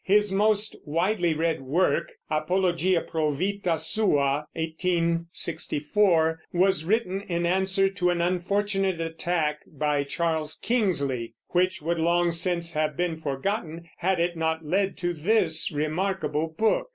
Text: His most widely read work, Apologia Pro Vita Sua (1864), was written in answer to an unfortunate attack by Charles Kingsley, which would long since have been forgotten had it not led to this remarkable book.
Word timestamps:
His 0.03 0.31
most 0.31 0.75
widely 0.83 1.35
read 1.35 1.61
work, 1.61 2.11
Apologia 2.27 3.01
Pro 3.01 3.29
Vita 3.29 3.77
Sua 3.77 4.45
(1864), 4.55 6.39
was 6.51 6.85
written 6.85 7.21
in 7.21 7.45
answer 7.45 7.87
to 7.87 8.09
an 8.09 8.19
unfortunate 8.19 8.99
attack 8.99 9.59
by 9.67 10.03
Charles 10.03 10.55
Kingsley, 10.55 11.35
which 11.49 11.83
would 11.83 11.99
long 11.99 12.31
since 12.31 12.73
have 12.73 12.97
been 12.97 13.21
forgotten 13.21 13.87
had 13.97 14.19
it 14.19 14.35
not 14.35 14.65
led 14.65 14.97
to 14.97 15.13
this 15.13 15.71
remarkable 15.71 16.47
book. 16.47 16.87